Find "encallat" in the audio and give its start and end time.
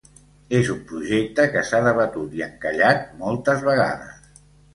2.47-3.05